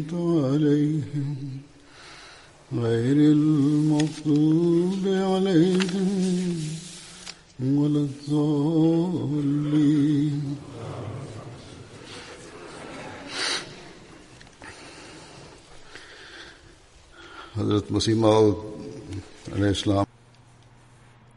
[0.00, 0.12] أنعمت
[0.44, 1.36] عليهم
[2.72, 6.56] غير المغضوب عليهم
[7.60, 9.56] ولا الضالين
[17.56, 18.56] حضرت مسیح موعود
[19.52, 20.04] علیہ السلام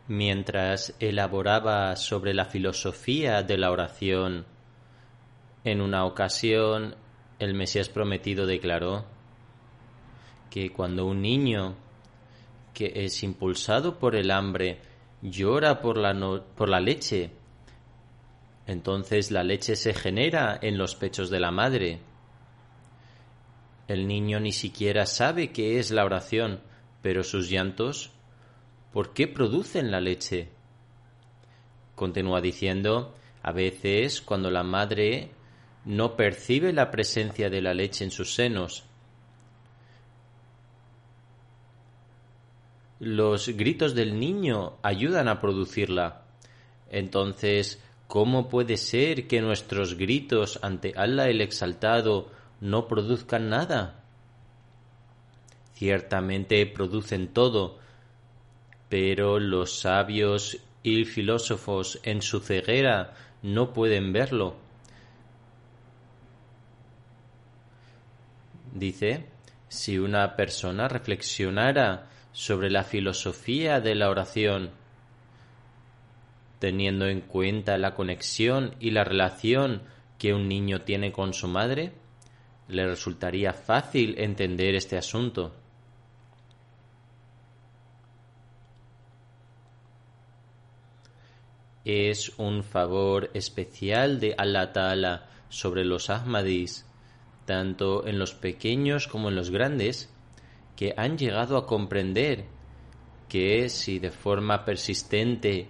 [0.08, 4.46] Mientras elaboraba sobre la filosofía de la oración,
[5.64, 6.96] en una ocasión
[7.39, 9.05] el Mesías prometido declaró
[10.51, 11.77] que cuando un niño
[12.73, 14.81] que es impulsado por el hambre
[15.23, 16.15] llora por la,
[16.57, 17.31] por la leche,
[18.67, 22.01] entonces la leche se genera en los pechos de la madre.
[23.89, 26.61] El niño ni siquiera sabe qué es la oración,
[27.03, 28.15] pero sus llantos
[28.95, 30.51] ¿Por qué producen la leche?
[31.97, 33.13] Continúa diciendo,
[33.43, 35.31] a veces cuando la madre
[35.85, 38.85] no percibe la presencia de la leche en sus senos,
[43.05, 46.23] los gritos del niño ayudan a producirla.
[46.91, 52.31] Entonces, ¿cómo puede ser que nuestros gritos ante Allah el Exaltado
[52.61, 54.03] no produzcan nada?
[55.75, 57.79] Ciertamente producen todo,
[58.89, 64.64] pero los sabios y filósofos en su ceguera no pueden verlo.
[68.75, 69.25] Dice,
[69.69, 74.71] si una persona reflexionara sobre la filosofía de la oración,
[76.59, 79.83] teniendo en cuenta la conexión y la relación
[80.19, 81.93] que un niño tiene con su madre,
[82.69, 85.55] le resultaría fácil entender este asunto.
[91.85, 96.87] es un favor especial de Allah Ta'ala sobre los Ahmadis,
[97.45, 100.13] tanto en los pequeños como en los grandes,
[100.77, 102.47] que han llegado a comprender
[103.29, 105.69] que si de forma persistente,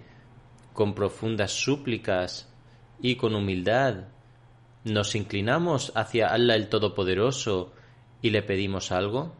[0.73, 2.51] con profundas súplicas
[3.01, 4.07] y con humildad,
[4.83, 7.73] nos inclinamos hacia Allah el Todopoderoso
[8.21, 9.33] y le pedimos algo,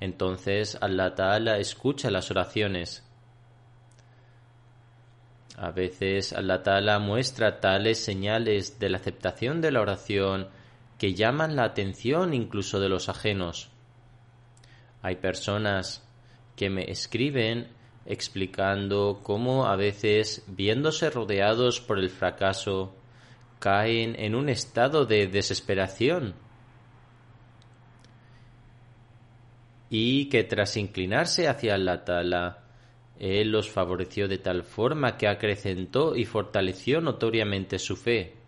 [0.00, 3.06] entonces Allah Ta'ala escucha las oraciones.
[5.56, 10.48] A veces Allah Ta'ala muestra tales señales de la aceptación de la oración
[11.02, 13.72] que llaman la atención incluso de los ajenos.
[15.02, 16.08] Hay personas
[16.54, 17.72] que me escriben
[18.06, 22.94] explicando cómo a veces, viéndose rodeados por el fracaso,
[23.58, 26.36] caen en un estado de desesperación
[29.90, 32.58] y que tras inclinarse hacia Allah Ta'ala
[33.18, 38.41] él los favoreció de tal forma que acrecentó y fortaleció notoriamente su fe.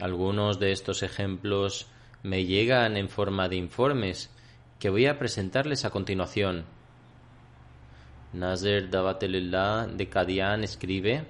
[0.00, 1.86] Algunos de estos ejemplos
[2.22, 4.30] me llegan en forma de informes
[4.78, 6.64] que voy a presentarles a continuación.
[8.32, 11.26] Nazer Davatelillah de Kadian escribe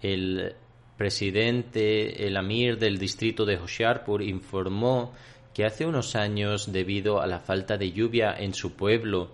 [0.00, 0.54] El
[0.96, 5.12] presidente, el amir del distrito de Hoshiarpur informó
[5.52, 9.32] que hace unos años, debido a la falta de lluvia en su pueblo,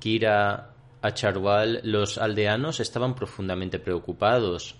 [0.00, 0.71] Kira
[1.02, 4.76] Acharwal, los aldeanos estaban profundamente preocupados.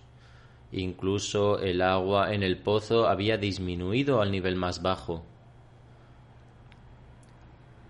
[0.71, 5.25] Incluso el agua en el pozo había disminuido al nivel más bajo.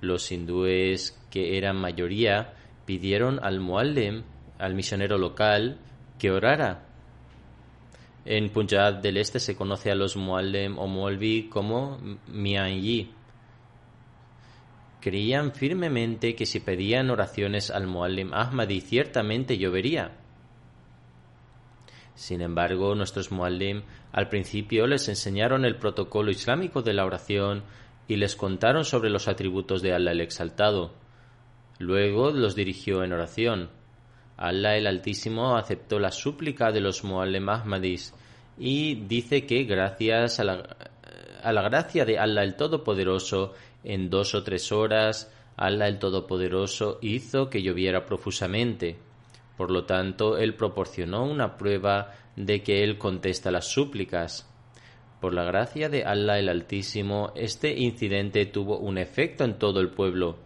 [0.01, 2.55] Los hindúes, que eran mayoría,
[2.87, 4.25] pidieron al muallem,
[4.59, 5.79] al misionero local,
[6.19, 6.87] que orara.
[8.25, 13.11] En Punjab del Este se conoce a los muallem o molvi como mianyi.
[15.03, 20.13] Creían firmemente que si pedían oraciones al muallem Ahmadi ciertamente llovería.
[22.15, 23.83] Sin embargo, nuestros muallim
[24.13, 27.65] al principio les enseñaron el protocolo islámico de la oración
[28.07, 30.95] y les contaron sobre los atributos de Allah el Exaltado.
[31.81, 33.71] Luego los dirigió en oración.
[34.37, 38.15] Allah el Altísimo aceptó la súplica de los Muallim Ahmadis
[38.57, 40.77] y dice que gracias a la,
[41.43, 43.55] a la gracia de Allah el Todopoderoso,
[43.85, 48.97] en dos o tres horas, Allah el Todopoderoso hizo que lloviera profusamente.
[49.57, 54.49] Por lo tanto, Él proporcionó una prueba de que Él contesta las súplicas.
[55.21, 59.91] Por la gracia de Allah el Altísimo, este incidente tuvo un efecto en todo el
[59.91, 60.39] pueblo.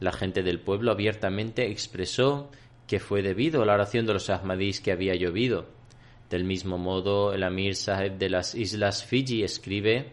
[0.00, 2.50] La gente del pueblo abiertamente expresó
[2.86, 5.66] que fue debido a la oración de los Ahmadís que había llovido.
[6.30, 10.12] Del mismo modo, el Amir Saheb de las Islas Fiji escribe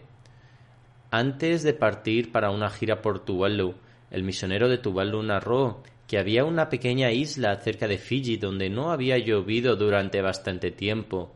[1.10, 3.74] Antes de partir para una gira por Tuvalu,
[4.10, 8.90] el misionero de Tuvalu narró que había una pequeña isla cerca de Fiji donde no
[8.90, 11.32] había llovido durante bastante tiempo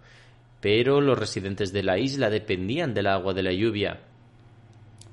[0.60, 4.00] pero los residentes de la isla dependían del agua de la lluvia.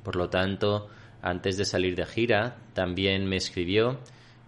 [0.03, 0.89] Por lo tanto,
[1.21, 3.99] antes de salir de gira, también me escribió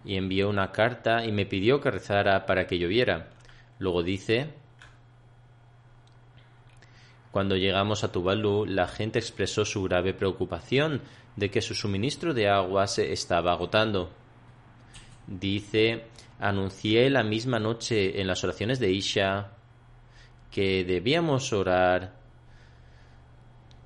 [0.04, 3.30] y envió una carta y me pidió que rezara para que lloviera.
[3.78, 4.48] Luego dice,
[7.30, 11.02] cuando llegamos a Tuvalu, la gente expresó su grave preocupación
[11.36, 14.10] de que su suministro de agua se estaba agotando.
[15.26, 16.06] Dice,
[16.40, 19.52] anuncié la misma noche en las oraciones de Isha
[20.50, 22.14] que debíamos orar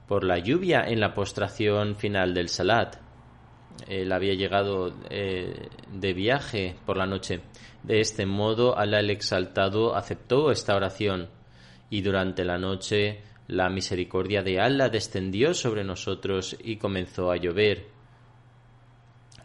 [0.09, 2.97] por la lluvia en la postración final del Salat.
[3.87, 7.41] Él había llegado eh, de viaje por la noche.
[7.83, 11.29] De este modo, Alá el Exaltado aceptó esta oración
[11.91, 17.89] y durante la noche la misericordia de Allah descendió sobre nosotros y comenzó a llover,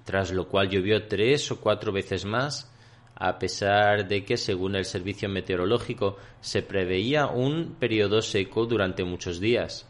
[0.06, 2.72] tras lo cual llovió tres o cuatro veces más
[3.20, 9.42] a pesar de que, según el servicio meteorológico, se preveía un periodo seco durante muchos
[9.42, 9.86] días.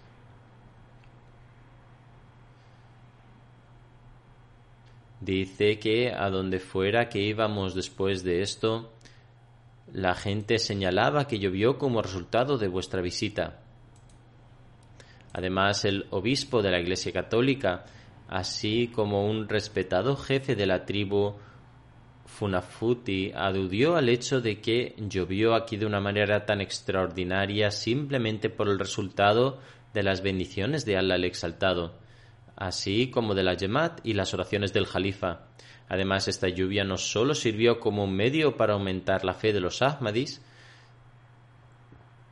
[5.21, 8.93] Dice que a donde fuera que íbamos después de esto,
[9.93, 13.59] la gente señalaba que llovió como resultado de vuestra visita.
[15.33, 17.85] Además, el obispo de la Iglesia Católica,
[18.27, 21.35] así como un respetado jefe de la tribu
[22.25, 28.69] Funafuti aludió al hecho de que llovió aquí de una manera tan extraordinaria simplemente por
[28.69, 29.59] el resultado
[29.93, 31.95] de las bendiciones de Allah el Exaltado,
[32.55, 35.47] así como de la Yemat y las oraciones del Jalifa.
[35.89, 39.81] Además, esta lluvia no solo sirvió como un medio para aumentar la fe de los
[39.81, 40.41] Ahmadis,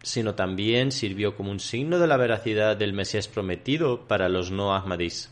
[0.08, 4.74] sino también sirvió como un signo de la veracidad del Mesías prometido para los no
[4.74, 5.30] Ahmadis.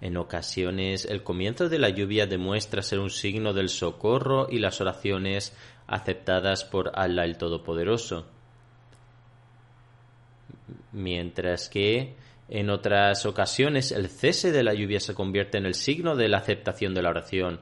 [0.00, 4.80] En ocasiones, el comienzo de la lluvia demuestra ser un signo del socorro y las
[4.80, 5.54] oraciones
[5.86, 8.26] aceptadas por Allah el Todopoderoso.
[10.92, 12.16] Mientras que
[12.48, 16.38] en otras ocasiones el cese de la lluvia se convierte en el signo de la
[16.38, 17.60] aceptación de la oración.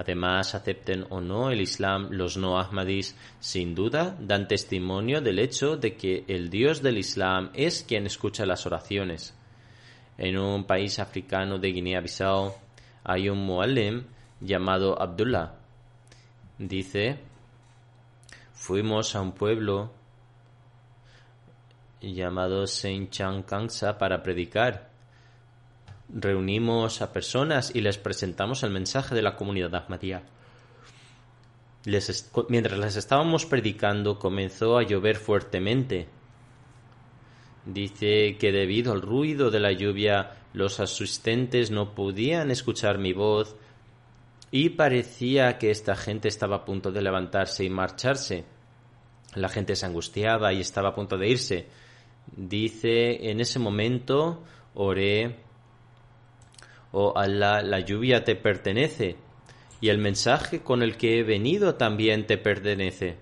[0.00, 5.76] Además, acepten o no el Islam, los no Ahmadis sin duda dan testimonio del hecho
[5.76, 9.34] de que el Dios del Islam es quien escucha las oraciones
[10.20, 12.54] en un país africano de Guinea-Bissau
[13.04, 14.04] hay un muallim
[14.38, 15.54] llamado Abdullah.
[16.58, 17.18] Dice,
[18.52, 19.90] fuimos a un pueblo
[22.02, 23.10] llamado Saint
[23.46, 24.89] Kangsa para predicar.
[26.12, 30.22] Reunimos a personas y les presentamos el mensaje de la comunidad Ahmadiyya.
[32.48, 36.08] mientras les estábamos predicando comenzó a llover fuertemente
[37.64, 43.54] Dice que debido al ruido de la lluvia los asistentes no podían escuchar mi voz
[44.50, 48.44] y parecía que esta gente estaba a punto de levantarse y marcharse.
[49.34, 51.66] La gente se angustiaba y estaba a punto de irse.
[52.34, 54.42] Dice, en ese momento
[54.74, 55.36] oré,
[56.92, 59.16] oh Allah, la lluvia te pertenece
[59.80, 63.16] y el mensaje con el que he venido también te pertenece.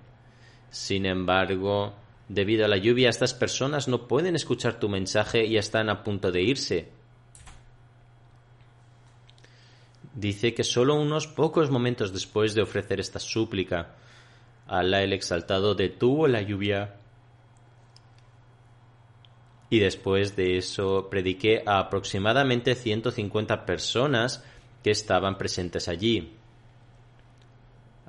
[0.70, 1.94] Sin embargo,
[2.28, 6.30] Debido a la lluvia, estas personas no pueden escuchar tu mensaje y están a punto
[6.30, 6.88] de irse.
[10.14, 13.94] Dice que solo unos pocos momentos después de ofrecer esta súplica,
[14.66, 16.96] Alá el Exaltado detuvo la lluvia
[19.70, 24.44] y después de eso prediqué a aproximadamente 150 personas
[24.82, 26.34] que estaban presentes allí.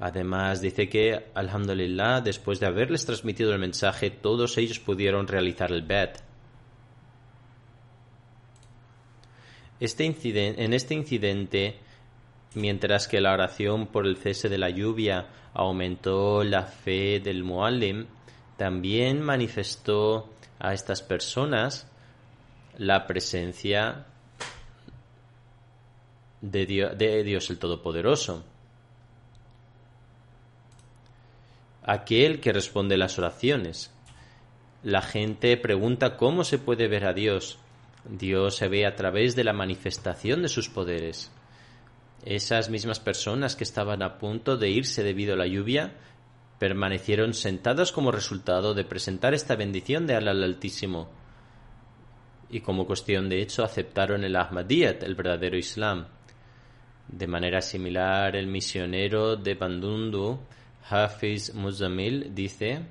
[0.02, 5.82] Además, dice que, alhamdulillah, después de haberles transmitido el mensaje, todos ellos pudieron realizar el
[5.82, 6.24] bet.
[9.82, 11.80] Este en este incidente,
[12.54, 18.06] mientras que la oración por el cese de la lluvia aumentó la fe del Muallim,
[18.58, 21.88] también manifestó a estas personas
[22.78, 24.06] la presencia
[26.42, 28.44] de Dios el Todopoderoso.
[31.90, 33.92] aquel que responde las oraciones.
[34.84, 37.58] La gente pregunta cómo se puede ver a Dios.
[38.08, 41.32] Dios se ve a través de la manifestación de sus poderes.
[42.26, 45.94] Esas mismas personas que estaban a punto de irse debido a la lluvia
[46.60, 51.10] permanecieron sentadas como resultado de presentar esta bendición de Allah Altísimo.
[52.50, 56.08] Y como cuestión de hecho aceptaron el Ahmadiyyat, el verdadero Islam.
[57.08, 60.40] De manera similar, el misionero de Bandundu
[60.90, 62.82] Hafiz Muzamil dice,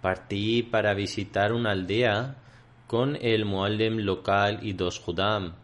[0.00, 2.36] partí para visitar una aldea
[2.86, 5.54] con el muallim local y dos judam.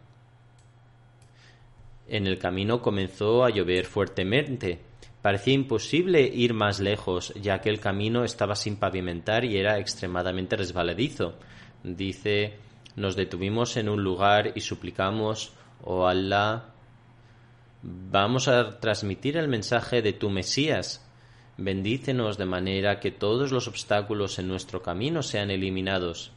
[2.07, 4.88] En el camino comenzó a llover fuertemente.
[5.21, 10.55] Parecía imposible ir más lejos, ya que el camino estaba sin pavimentar y era extremadamente
[10.55, 11.35] resbaladizo.
[11.83, 12.57] Dice,
[12.95, 16.73] nos detuvimos en un lugar y suplicamos, oh Allah,
[17.81, 21.05] Vamos a transmitir el mensaje de tu Mesías.
[21.57, 26.31] Bendícenos de manera que todos los obstáculos en nuestro camino sean eliminados.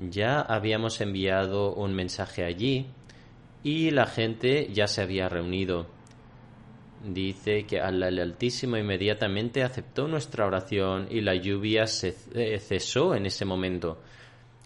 [0.00, 2.86] Ya habíamos enviado un mensaje allí
[3.62, 5.86] y la gente ya se había reunido.
[7.04, 12.12] Dice que Allah el Altísimo inmediatamente aceptó nuestra oración y la lluvia se
[12.60, 13.98] cesó en ese momento.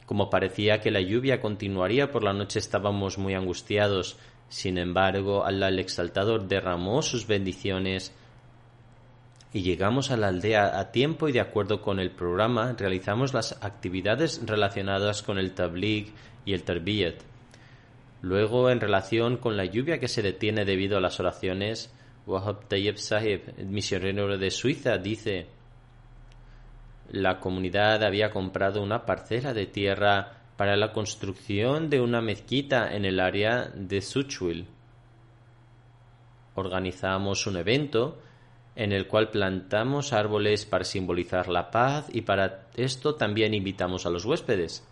[0.05, 5.69] Como parecía que la lluvia continuaría por la noche estábamos muy angustiados, sin embargo, Allah
[5.69, 8.13] el Exaltador derramó sus bendiciones
[9.53, 13.59] y llegamos a la aldea a tiempo y de acuerdo con el programa realizamos las
[13.63, 16.13] actividades relacionadas con el tabligh
[16.45, 17.15] y el tarbiyat.
[18.21, 21.93] Luego, en relación con la lluvia que se detiene debido a las oraciones,
[22.27, 25.47] Wahab Tayyib Sahib, el misionero de Suiza, dice
[27.11, 33.05] la comunidad había comprado una parcela de tierra para la construcción de una mezquita en
[33.05, 34.67] el área de Suchwil.
[36.57, 38.19] Organizamos un evento
[38.75, 44.11] en el cual plantamos árboles para simbolizar la paz y para esto también invitamos a
[44.11, 44.87] los huéspedes.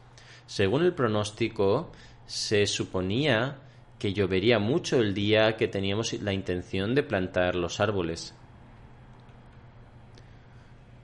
[0.47, 1.91] Según el pronóstico,
[2.27, 3.59] se suponía
[3.99, 8.35] que llovería mucho el día que teníamos la intención de plantar los árboles.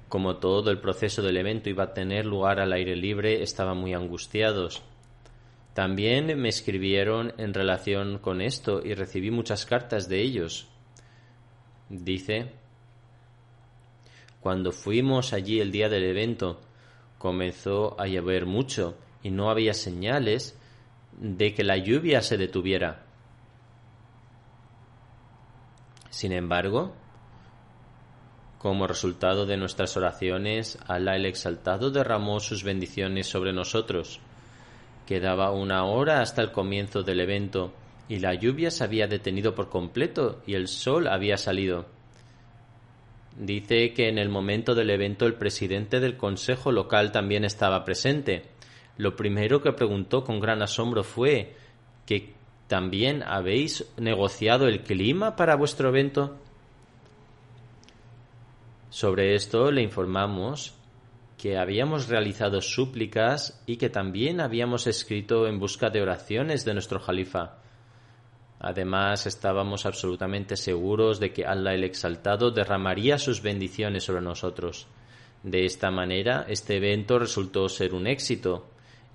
[0.09, 3.95] Como todo el proceso del evento iba a tener lugar al aire libre, estaban muy
[3.95, 4.83] angustiados.
[5.73, 10.69] También me escribieron en relación con esto y recibí muchas cartas de ellos.
[11.89, 12.51] Dice,
[14.41, 16.61] cuando fuimos allí el día del evento,
[17.19, 20.60] comenzó a llover mucho y no había señales
[21.21, 23.05] de que la lluvia se detuviera.
[26.09, 26.95] Sin embargo,
[28.59, 34.21] como resultado de nuestras oraciones, Alá el Exaltado derramó sus bendiciones sobre nosotros.
[35.07, 37.73] Quedaba una hora hasta el comienzo del evento,
[38.09, 41.87] y la lluvia se había detenido por completo y el sol había salido.
[43.39, 48.51] Dice que en el momento del evento el presidente del consejo local también estaba presente.
[49.01, 51.55] Lo primero que preguntó con gran asombro fue
[52.05, 52.35] que
[52.67, 56.37] también habéis negociado el clima para vuestro evento.
[58.91, 60.75] Sobre esto le informamos
[61.39, 67.01] que habíamos realizado súplicas y que también habíamos escrito en busca de oraciones de nuestro
[67.01, 67.57] Jalifa.
[68.59, 74.89] Además, estábamos absolutamente seguros de que Allah el Exaltado derramaría sus bendiciones sobre nosotros.
[75.43, 78.67] De esta manera, este evento resultó ser un éxito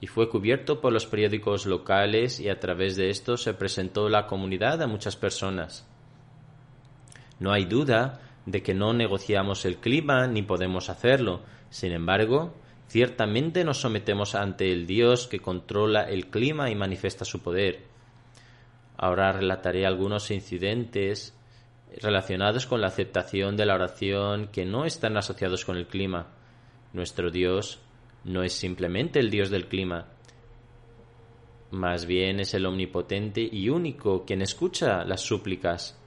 [0.02, 4.28] y fue cubierto por los periódicos locales y a través de esto se presentó la
[4.28, 5.88] comunidad a muchas personas.
[7.40, 11.42] No hay duda de que no negociamos el clima ni podemos hacerlo.
[11.70, 12.54] Sin embargo,
[12.88, 17.84] ciertamente nos sometemos ante el Dios que controla el clima y manifiesta su poder.
[18.98, 21.34] Ahora relataré algunos incidentes
[22.02, 26.28] relacionados con la aceptación de la oración que no están asociados con el clima.
[26.94, 27.80] Nuestro Dios
[28.26, 30.08] no es simplemente el Dios del clima,
[31.72, 36.00] más bien es el omnipotente y único quien escucha las súplicas.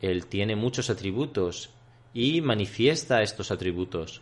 [0.00, 1.70] Él tiene muchos atributos
[2.12, 4.20] y manifiesta estos atributos.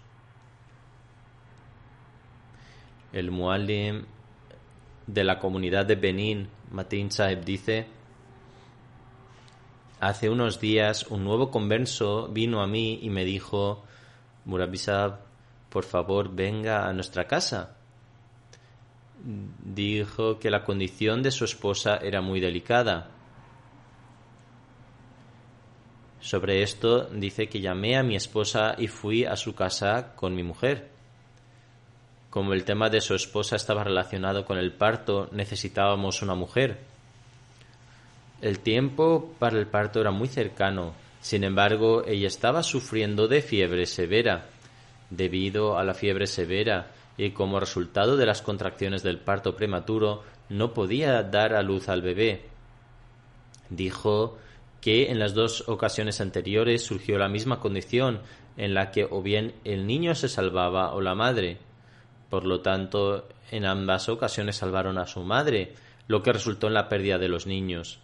[3.12, 4.04] El muallim
[5.07, 7.87] de la comunidad de Benin, Matin Sahib, dice
[10.00, 13.85] Hace unos días un nuevo converso vino a mí y me dijo
[14.45, 15.32] Murabisab,
[15.73, 17.76] por favor venga a nuestra casa
[19.25, 23.09] dijo que la condición de su esposa era muy delicada.
[26.21, 30.43] Sobre esto dice que llamé a mi esposa y fui a su casa con mi
[30.43, 30.91] mujer.
[32.31, 36.79] Como el tema de su esposa estaba relacionado con el parto, necesitábamos una mujer.
[38.41, 43.87] El tiempo para el parto era muy cercano, sin embargo, ella estaba sufriendo de fiebre
[43.87, 44.47] severa.
[45.12, 50.73] Debido a la fiebre severa, y como resultado de las contracciones del parto prematuro no
[50.73, 52.47] podía dar a luz al bebé.
[53.69, 54.38] Dijo
[54.81, 58.21] que en las dos ocasiones anteriores surgió la misma condición
[58.57, 61.59] en la que o bien el niño se salvaba o la madre.
[62.31, 65.75] Por lo tanto, en ambas ocasiones salvaron a su madre,
[66.09, 68.00] lo que resultó en la pérdida de los niños.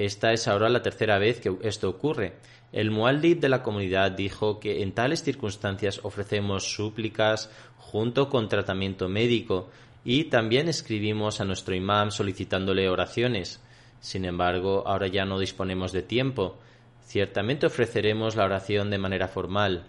[0.00, 2.32] Esta es ahora la tercera vez que esto ocurre.
[2.72, 9.10] El mualdib de la comunidad dijo que en tales circunstancias ofrecemos súplicas junto con tratamiento
[9.10, 9.68] médico
[10.02, 13.60] y también escribimos a nuestro imam solicitándole oraciones.
[14.00, 16.56] Sin embargo, ahora ya no disponemos de tiempo.
[17.04, 19.84] Ciertamente ofreceremos la oración de manera formal.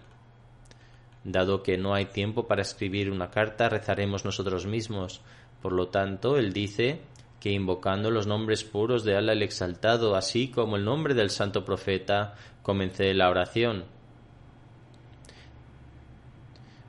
[1.24, 5.22] Dado que no hay tiempo para escribir una carta, rezaremos nosotros mismos.
[5.62, 7.00] Por lo tanto, él dice
[7.42, 11.64] que invocando los nombres puros de Allah el Exaltado, así como el nombre del santo
[11.64, 13.84] profeta, comencé la oración.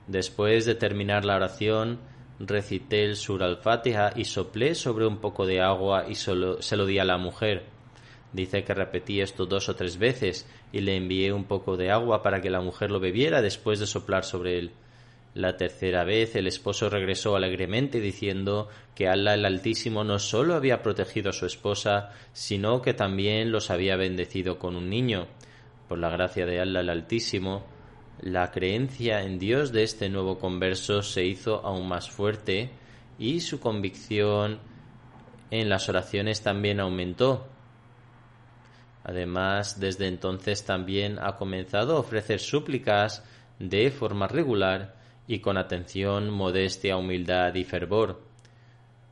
[0.06, 1.98] Después de terminar la oración,
[2.38, 6.86] recité el sur al-Fatiha y soplé sobre un poco de agua y solo, se lo
[6.86, 7.66] di a la mujer.
[8.32, 12.22] Dice que repetí esto dos o tres veces y le envié un poco de agua
[12.22, 14.72] para que la mujer lo bebiera después de soplar sobre él.
[15.34, 20.84] La tercera vez el esposo regresó alegremente diciendo que Allah el Altísimo no sólo había
[20.84, 25.28] protegido a su esposa, sino que también los había bendecido con un niño.
[25.90, 27.66] Por la gracia de Allah el Altísimo,
[28.22, 32.70] la creencia en Dios de este nuevo converso se hizo aún más fuerte
[33.18, 34.60] y su convicción
[35.50, 37.48] en las oraciones también aumentó.
[39.04, 43.24] Además, desde entonces también ha comenzado a ofrecer súplicas
[43.60, 48.22] de forma regular y con atención, modestia, humildad y fervor.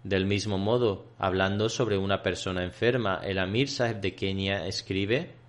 [0.03, 5.41] Del mismo modo, hablando sobre una persona enferma, el Amir Sahib de Kenia escribe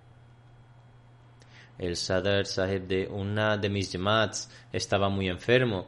[1.79, 5.87] el Sadr Sahib de una de mis Jamaats estaba muy enfermo.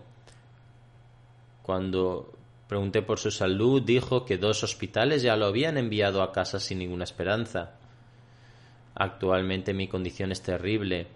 [1.61, 2.33] Cuando
[2.67, 6.79] pregunté por su salud, dijo que dos hospitales ya lo habían enviado a casa sin
[6.79, 7.75] ninguna esperanza.
[8.95, 11.07] Actualmente mi condición es terrible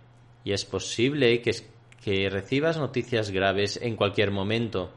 [0.44, 1.52] y es posible que,
[2.04, 4.94] que recibas noticias graves en cualquier momento.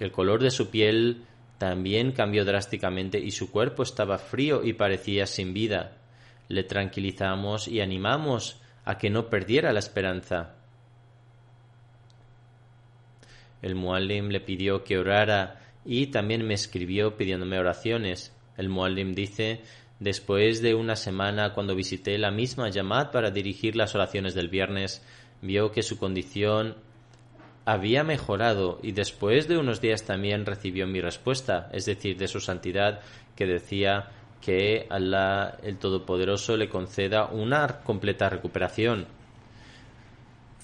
[0.00, 1.24] El color de su piel
[1.58, 5.98] también cambió drásticamente y su cuerpo estaba frío y parecía sin vida
[6.48, 10.54] le tranquilizamos y animamos a que no perdiera la esperanza.
[13.60, 18.34] El Muallim le pidió que orara y también me escribió pidiéndome oraciones.
[18.56, 19.62] El Muallim dice,
[20.00, 25.04] después de una semana cuando visité la misma Yamad para dirigir las oraciones del viernes,
[25.42, 26.76] vio que su condición
[27.64, 32.40] había mejorado y después de unos días también recibió mi respuesta, es decir, de su
[32.40, 33.00] santidad,
[33.36, 34.08] que decía
[34.40, 39.06] que Allah el Todopoderoso le conceda una completa recuperación.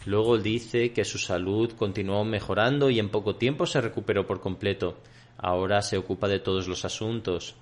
[0.06, 4.98] Luego dice que su salud continuó mejorando y en poco tiempo se recuperó por completo.
[5.38, 7.54] Ahora se ocupa de todos los asuntos.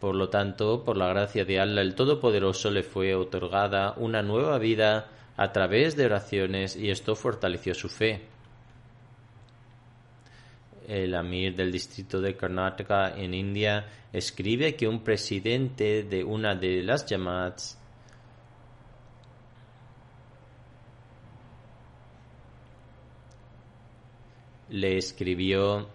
[0.00, 4.58] Por lo tanto, por la gracia de Allah el Todopoderoso le fue otorgada una nueva
[4.58, 8.36] vida a través de oraciones y esto fortaleció su fe
[10.86, 16.82] el Amir del distrito de Karnataka en India, escribe que un presidente de una de
[16.82, 17.78] las Jamats
[24.68, 25.88] le escribió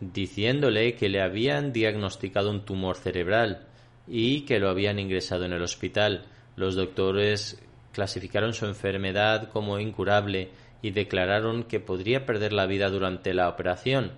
[0.00, 3.66] diciéndole que le habían diagnosticado un tumor cerebral
[4.06, 6.26] y que lo habían ingresado en el hospital.
[6.56, 7.60] Los doctores
[7.98, 14.12] clasificaron su enfermedad como incurable y declararon que podría perder la vida durante la operación.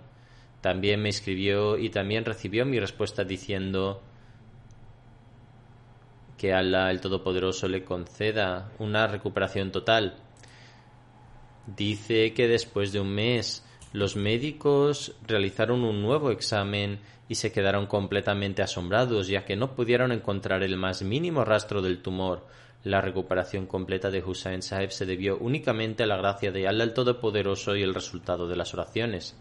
[0.60, 4.02] También me escribió y también recibió mi respuesta diciendo
[6.36, 10.14] que Allah el Todopoderoso le conceda una recuperación total.
[11.66, 17.86] Dice que después de un mes los médicos realizaron un nuevo examen y se quedaron
[17.86, 22.44] completamente asombrados ya que no pudieron encontrar el más mínimo rastro del tumor.
[22.84, 26.94] La recuperación completa de Hussein Sahib se debió únicamente a la gracia de Allah el
[26.94, 29.36] Todopoderoso y el resultado de las oraciones.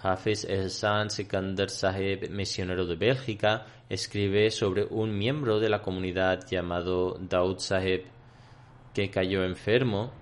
[0.00, 7.18] Hafiz Ehsan Sikandar Sahib, misionero de Bélgica, escribe sobre un miembro de la comunidad llamado
[7.18, 8.04] Daud Sahib
[8.92, 10.12] que cayó enfermo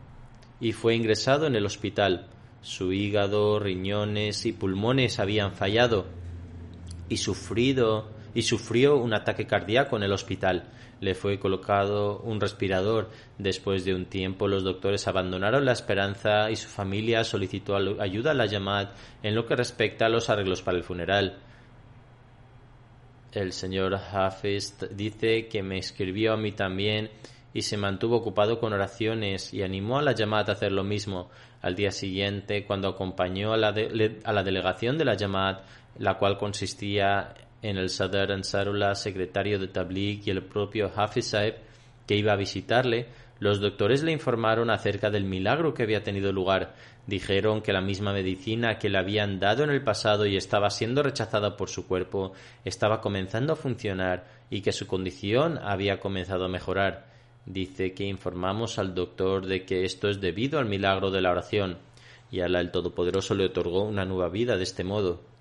[0.61, 2.29] y fue ingresado en el hospital.
[2.63, 6.07] Su hígado, riñones y pulmones habían fallado
[7.09, 10.65] y sufrido y sufrió un ataque cardíaco en el hospital.
[11.01, 13.11] Le fue colocado un respirador.
[13.39, 18.35] Después de un tiempo, los doctores abandonaron la esperanza y su familia solicitó ayuda a
[18.35, 21.39] la llamada en lo que respecta a los arreglos para el funeral.
[23.33, 27.11] El señor Hafiz dice que me escribió a mí también
[27.55, 31.31] y se mantuvo ocupado con oraciones y animó a la llamada a hacer lo mismo.
[31.61, 33.75] Al día siguiente, cuando acompañó a la,
[34.25, 35.65] a la delegación de la llamada,
[35.99, 41.35] la cual consistía en el Sadr Ansarullah, secretario de Tabligh y el propio Hafiz
[42.07, 43.07] que iba a visitarle,
[43.39, 46.75] los doctores le informaron acerca del milagro que había tenido lugar.
[47.07, 51.03] Dijeron que la misma medicina que le habían dado en el pasado y estaba siendo
[51.03, 52.33] rechazada por su cuerpo
[52.65, 57.07] estaba comenzando a funcionar y que su condición había comenzado a mejorar.
[57.45, 61.79] Dice que informamos al doctor de que esto es debido al milagro de la oración,
[62.31, 65.32] y Allah el Todopoderoso le otorgó una nueva vida de este modo.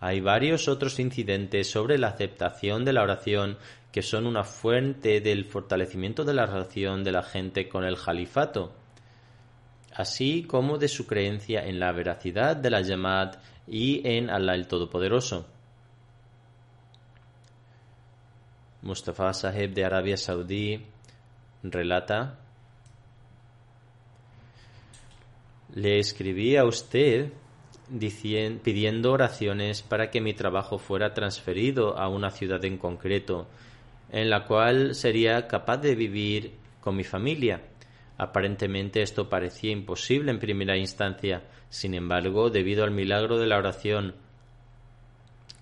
[0.00, 3.58] Hay varios otros incidentes sobre la aceptación de la oración
[3.90, 8.74] que son una fuente del fortalecimiento de la relación de la gente con el califato,
[9.94, 14.68] así como de su creencia en la veracidad de la llamad y en Allah el
[14.68, 15.46] Todopoderoso.
[18.82, 20.84] Mustafa Sahib de Arabia Saudí
[21.62, 22.38] relata
[25.74, 27.32] Le escribí a usted
[27.88, 33.46] pidiendo oraciones para que mi trabajo fuera transferido a una ciudad en concreto,
[34.10, 37.62] en la cual sería capaz de vivir con mi familia.
[38.18, 44.14] Aparentemente esto parecía imposible en primera instancia, sin embargo, debido al milagro de la oración,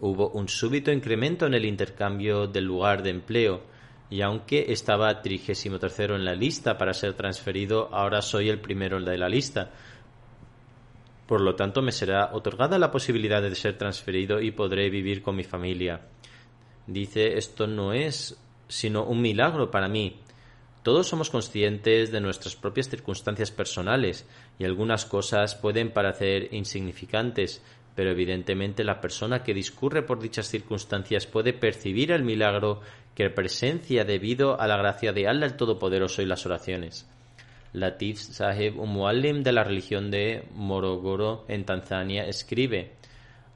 [0.01, 3.63] hubo un súbito incremento en el intercambio del lugar de empleo,
[4.11, 9.01] y aunque estaba trigésimo tercero en la lista para ser transferido, ahora soy el primero
[9.01, 9.73] de la lista,
[11.27, 15.37] por lo tanto, me será otorgada la posibilidad de ser transferido y podré vivir con
[15.37, 16.03] mi familia.
[16.87, 20.17] Dice, esto no es sino un milagro para mí.
[20.83, 24.27] Todos somos conscientes de nuestras propias circunstancias personales
[24.59, 27.63] y algunas cosas pueden parecer insignificantes,
[27.95, 32.81] pero evidentemente la persona que discurre por dichas circunstancias puede percibir el milagro
[33.15, 37.09] que presencia debido a la gracia de Allah el Todopoderoso y las oraciones.
[37.75, 42.93] Latif Sahib, un muallim de la religión de Morogoro en Tanzania, escribe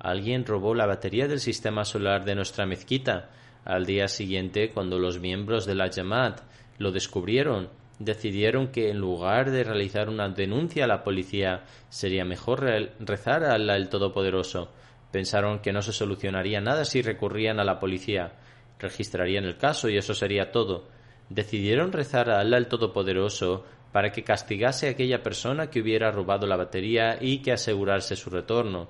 [0.01, 3.31] Alguien robó la batería del sistema solar de nuestra mezquita.
[3.65, 6.41] Al día siguiente, cuando los miembros de la Jamaat
[6.79, 7.69] lo descubrieron,
[8.01, 12.65] decidieron que en lugar de realizar una denuncia a la policía, sería mejor
[12.99, 14.73] rezar a Allah el Todopoderoso.
[15.13, 18.33] Pensaron que no se solucionaría nada si recurrían a la policía.
[18.81, 20.89] Registrarían el caso y eso sería todo.
[21.29, 26.47] Decidieron rezar a Allah el Todopoderoso para que castigase a aquella persona que hubiera robado
[26.47, 28.89] la batería y que asegurase su retorno.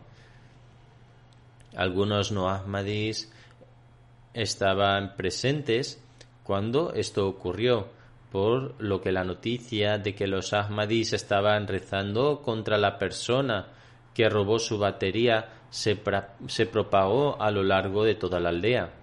[1.77, 3.33] Algunos no ahmadis
[4.35, 6.03] estaban presentes
[6.43, 7.89] cuando esto ocurrió,
[8.33, 13.69] por lo que la noticia de que los ahmadis estaban rezando contra la persona
[14.15, 15.99] que robó su batería se,
[16.49, 18.98] se propagó a lo largo de toda la aldea.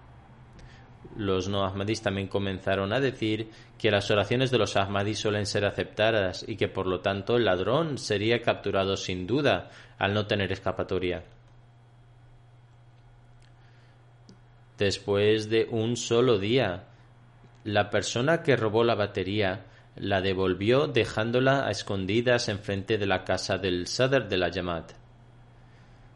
[1.15, 5.65] Los no ahmadis también comenzaron a decir que las oraciones de los ahmadis suelen ser
[5.65, 10.51] aceptadas y que por lo tanto el ladrón sería capturado sin duda al no tener
[10.51, 11.23] escapatoria.
[14.78, 16.84] Después de un solo día,
[17.63, 23.58] la persona que robó la batería la devolvió dejándola a escondidas enfrente de la casa
[23.58, 24.91] del Sadr de la Yamat.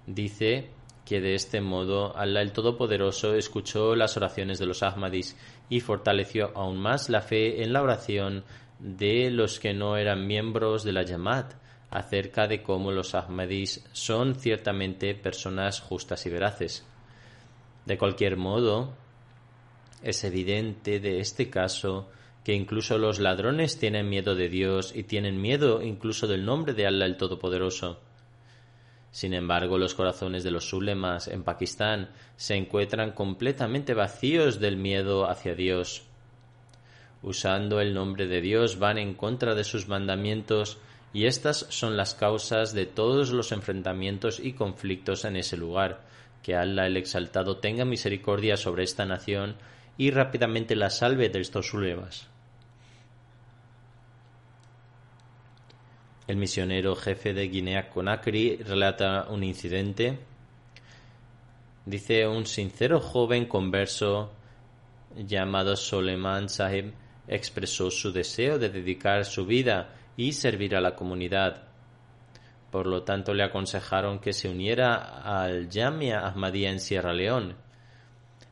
[0.06, 0.70] Dice
[1.10, 5.36] que de este modo Allah el Todopoderoso escuchó las oraciones de los Ahmadis
[5.68, 8.44] y fortaleció aún más la fe en la oración
[8.78, 11.56] de los que no eran miembros de la Yamat
[11.90, 16.86] acerca de cómo los Ahmadis son ciertamente personas justas y veraces.
[17.88, 18.94] De cualquier modo,
[20.04, 22.08] es evidente de este caso
[22.44, 26.86] que incluso los ladrones tienen miedo de Dios y tienen miedo incluso del nombre de
[26.86, 28.00] Allah el Todopoderoso.
[29.12, 35.30] Sin embargo, los corazones de los sulemas en Pakistán se encuentran completamente vacíos del miedo
[35.30, 36.04] hacia Dios.
[37.22, 40.78] Usando el nombre de Dios van en contra de sus mandamientos
[41.12, 46.02] y estas son las causas de todos los enfrentamientos y conflictos en ese lugar.
[46.44, 49.56] Que Allah el Exaltado tenga misericordia sobre esta nación
[49.98, 52.30] y rápidamente la salve de estos sulemas.
[56.30, 60.20] El misionero jefe de Guinea Conakry relata un incidente.
[61.88, 64.32] Dice un sincero joven converso
[65.18, 66.94] llamado Soleiman Sahib
[67.28, 71.64] expresó su deseo de dedicar su vida y servir a la comunidad.
[72.70, 77.56] Por lo tanto, le aconsejaron que se uniera al Jamia Ahmadiyya en Sierra León.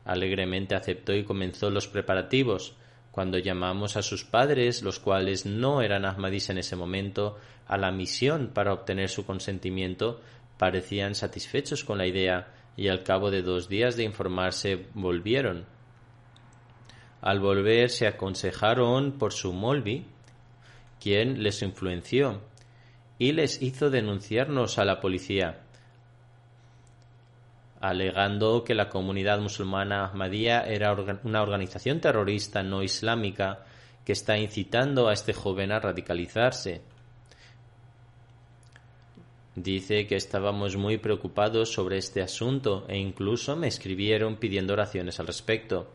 [0.04, 2.74] Alegremente aceptó y comenzó los preparativos.
[3.18, 7.90] Cuando llamamos a sus padres, los cuales no eran Ahmadis en ese momento, a la
[7.90, 10.20] misión para obtener su consentimiento,
[10.56, 15.66] parecían satisfechos con la idea y al cabo de dos días de informarse volvieron.
[17.20, 20.06] Al volver se aconsejaron por su molvi,
[21.00, 22.40] quien les influenció
[23.18, 25.64] y les hizo denunciarnos a la policía,
[27.80, 33.64] alegando que la comunidad musulmana Ahmadía era una organización terrorista no islámica
[34.04, 36.82] que está incitando a este joven a radicalizarse.
[39.54, 45.26] Dice que estábamos muy preocupados sobre este asunto e incluso me escribieron pidiendo oraciones al
[45.26, 45.88] respecto.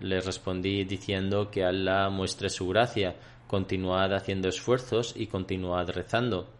[0.00, 6.59] Les respondí diciendo que Allah muestre su gracia, continuad haciendo esfuerzos y continuad rezando.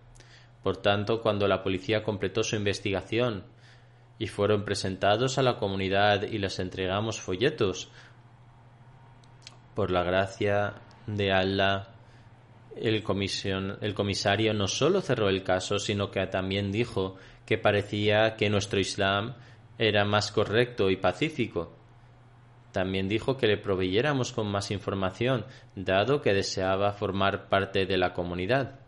[0.63, 3.45] Por tanto, cuando la policía completó su investigación
[4.19, 7.91] y fueron presentados a la comunidad y les entregamos folletos,
[9.75, 10.75] por la gracia
[11.07, 11.89] de Allah,
[12.77, 13.03] el,
[13.81, 18.79] el comisario no solo cerró el caso, sino que también dijo que parecía que nuestro
[18.79, 19.35] Islam
[19.79, 21.73] era más correcto y pacífico.
[22.73, 28.13] También dijo que le proveyéramos con más información, dado que deseaba formar parte de la
[28.13, 28.80] comunidad.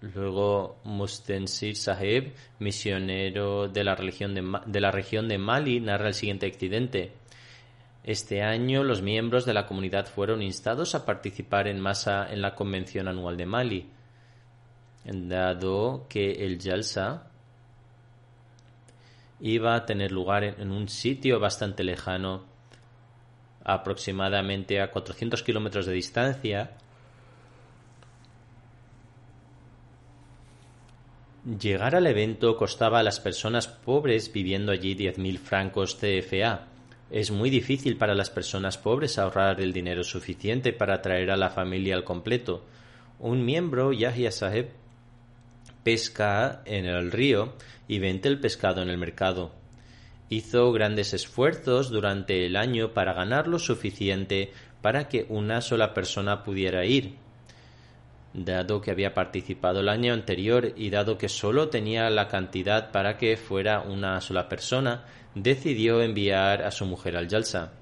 [0.00, 7.12] Luego Mustensir Sahib, misionero de la, religión de, región de Mali, narra el siguiente accidente.
[8.02, 12.54] Este año los miembros de la comunidad fueron instados a participar en masa en la
[12.54, 13.90] convención anual de Mali,
[15.04, 17.30] dado que el Jalsa
[19.40, 22.44] iba a tener lugar en un sitio bastante lejano,
[23.64, 26.70] aproximadamente a 400 kilómetros de distancia.
[31.44, 36.66] Llegar al evento costaba a las personas pobres viviendo allí 10.000 francos CFA,
[37.10, 41.50] es muy difícil para las personas pobres ahorrar el dinero suficiente para traer a la
[41.50, 42.64] familia al completo.
[43.18, 44.70] Un miembro, Yahya Saheb,
[45.82, 47.54] pesca en el río
[47.88, 49.52] y vende el pescado en el mercado.
[50.28, 56.44] Hizo grandes esfuerzos durante el año para ganar lo suficiente para que una sola persona
[56.44, 57.16] pudiera ir.
[58.32, 63.16] Dado que había participado el año anterior y dado que solo tenía la cantidad para
[63.16, 67.72] que fuera una sola persona, decidió enviar a su mujer al Yalsa.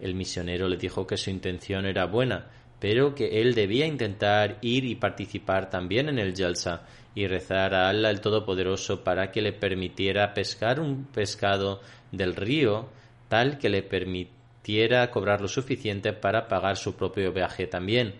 [0.00, 4.84] El misionero le dijo que su intención era buena, pero que él debía intentar ir
[4.84, 6.82] y participar también en el Yalsa
[7.14, 12.88] y rezar a Allah el Todopoderoso para que le permitiera pescar un pescado del río
[13.28, 18.14] tal que le permitiera cobrar lo suficiente para pagar su propio viaje también.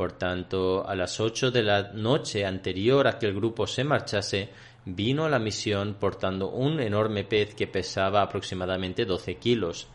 [0.00, 4.48] Por tanto, a las ocho de la noche anterior a que el grupo se marchase,
[4.86, 9.88] vino a la misión portando un enorme pez que pesaba aproximadamente doce kilos.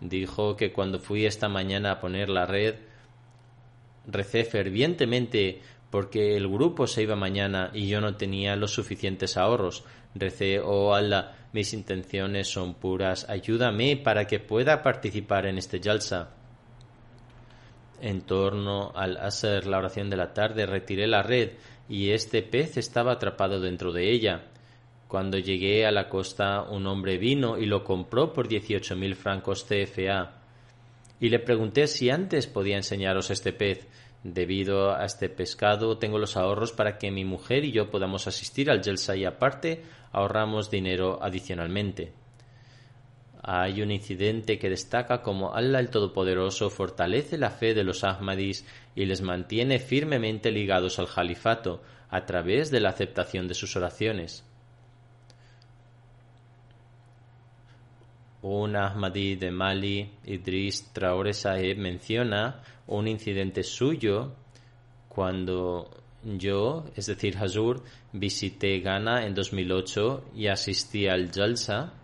[0.00, 2.76] Dijo que cuando fui esta mañana a poner la red,
[4.06, 9.82] recé fervientemente porque el grupo se iba mañana y yo no tenía los suficientes ahorros.
[10.14, 16.37] Recé, oh Allah, mis intenciones son puras, ayúdame para que pueda participar en este yalsa.
[18.00, 21.52] En torno al hacer la oración de la tarde retiré la red
[21.88, 24.44] y este pez estaba atrapado dentro de ella.
[25.08, 29.64] Cuando llegué a la costa, un hombre vino y lo compró por dieciocho mil francos
[29.64, 30.32] CFA.
[31.18, 33.88] Y le pregunté si antes podía enseñaros este pez.
[34.22, 38.70] Debido a este pescado tengo los ahorros para que mi mujer y yo podamos asistir
[38.70, 39.82] al Jelsa aparte
[40.12, 42.12] ahorramos dinero adicionalmente.
[43.50, 48.66] Hay un incidente que destaca como Allah el Todopoderoso fortalece la fe de los Ahmadis
[48.94, 51.80] y les mantiene firmemente ligados al califato
[52.10, 54.44] a través de la aceptación de sus oraciones.
[58.42, 64.34] Un Ahmadi de Mali, Idris Traore Saheb, menciona un incidente suyo
[65.08, 65.88] cuando
[66.22, 67.82] yo, es decir, Hazur,
[68.12, 71.94] visité Ghana en 2008 y asistí al Jalsa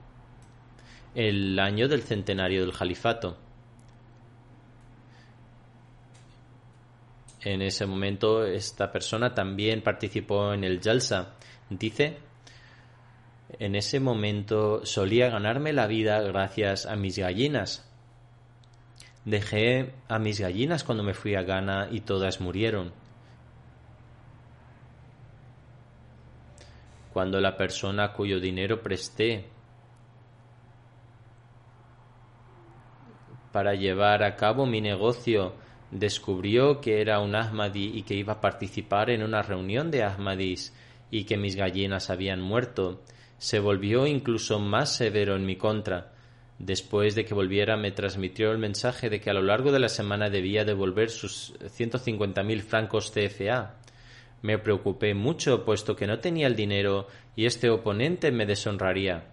[1.14, 3.36] el año del centenario del califato.
[7.42, 11.34] En ese momento esta persona también participó en el Jalsa.
[11.68, 12.18] Dice,
[13.58, 17.88] en ese momento solía ganarme la vida gracias a mis gallinas.
[19.24, 22.92] Dejé a mis gallinas cuando me fui a Ghana y todas murieron.
[27.12, 29.53] Cuando la persona cuyo dinero presté
[33.54, 35.54] para llevar a cabo mi negocio
[35.92, 40.74] descubrió que era un Ahmadi y que iba a participar en una reunión de Ahmadis
[41.08, 43.04] y que mis gallinas habían muerto,
[43.38, 46.10] se volvió incluso más severo en mi contra.
[46.58, 49.88] Después de que volviera me transmitió el mensaje de que a lo largo de la
[49.88, 51.54] semana debía devolver sus
[52.44, 53.76] mil francos CFA.
[54.42, 59.28] Me preocupé mucho, puesto que no tenía el dinero y este oponente me deshonraría.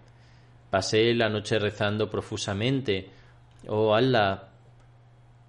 [0.70, 3.20] Pasé la noche rezando profusamente.
[3.68, 4.50] Oh Allah,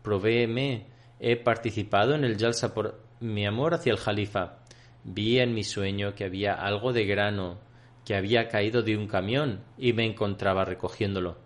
[0.02, 0.86] provéeme.
[1.20, 4.58] He participado en el Jalsa por mi amor hacia el Jalifa.
[5.04, 7.58] Vi en mi sueño que había algo de grano
[8.04, 11.38] que había caído de un camión y me encontraba recogiéndolo.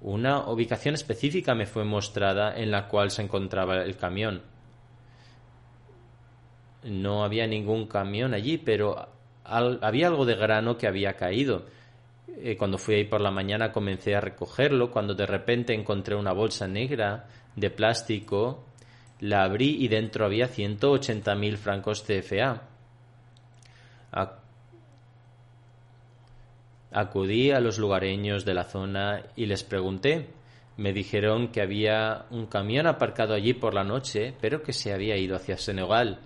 [0.00, 4.42] Una ubicación específica me fue mostrada en la cual se encontraba el camión
[6.84, 9.08] no había ningún camión allí, pero
[9.44, 11.64] había algo de grano que había caído.
[12.28, 16.32] Eh, cuando fui ahí por la mañana comencé a recogerlo, cuando de repente encontré una
[16.32, 18.64] bolsa negra de plástico,
[19.20, 22.62] la abrí y dentro había 180.000 francos CFA.
[26.92, 30.28] Acudí a los lugareños de la zona y les pregunté.
[30.76, 35.16] Me dijeron que había un camión aparcado allí por la noche, pero que se había
[35.16, 36.20] ido hacia Senegal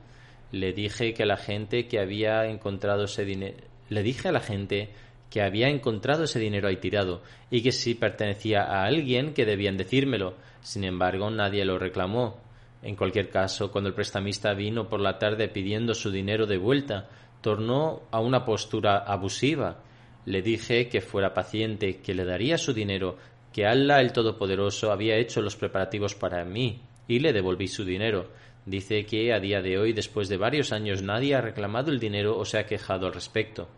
[0.52, 3.56] le dije que la gente que había encontrado ese dinero
[3.88, 4.90] le dije a la gente
[5.30, 9.76] que había encontrado ese dinero ahí tirado y que si pertenecía a alguien que debían
[9.76, 10.34] decírmelo.
[10.60, 12.40] Sin embargo, nadie lo reclamó.
[12.82, 17.08] En cualquier caso, cuando el prestamista vino por la tarde pidiendo su dinero de vuelta,
[17.40, 19.82] tornó a una postura abusiva.
[20.24, 23.16] Le dije que fuera paciente, que le daría su dinero,
[23.52, 28.30] que Allah el Todopoderoso había hecho los preparativos para mí, y le devolví su dinero.
[28.66, 32.38] Dice que a día de hoy, después de varios años, nadie ha reclamado el dinero
[32.38, 33.68] o se ha quejado al respecto.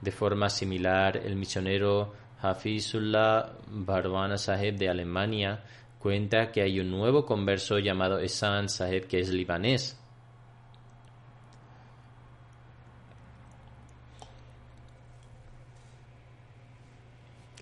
[0.00, 5.64] De forma similar, el misionero Hafizullah Barwana Saheb de Alemania
[5.98, 9.98] cuenta que hay un nuevo converso llamado Esan Saheb que es libanés.